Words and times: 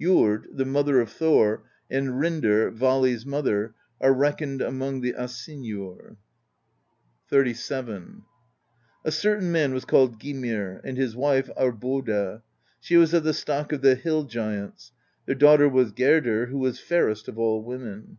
Jord, 0.00 0.46
the 0.52 0.64
mother 0.64 1.00
of 1.00 1.10
Thor, 1.10 1.64
and 1.90 2.10
Rindr, 2.10 2.70
Vali's 2.70 3.26
mother, 3.26 3.74
are 4.00 4.12
reckoned 4.14 4.62
among 4.62 5.00
the 5.00 5.12
Asynjur. 5.14 6.14
XXXVII. 7.28 8.22
"A 9.04 9.10
certain 9.10 9.50
man 9.50 9.74
was 9.74 9.84
called 9.84 10.20
Gymir, 10.20 10.80
and 10.84 10.96
his 10.96 11.16
wife 11.16 11.50
Aurboda: 11.58 12.42
she 12.78 12.96
was 12.96 13.12
of 13.12 13.24
the 13.24 13.34
stock 13.34 13.72
of 13.72 13.80
the 13.80 13.96
Hill 13.96 14.22
Giants; 14.22 14.92
their 15.26 15.34
daughter 15.34 15.68
was 15.68 15.90
Gerdr, 15.90 16.46
who 16.48 16.58
was 16.58 16.78
fairest 16.78 17.26
of 17.26 17.36
all 17.36 17.60
women. 17.60 18.18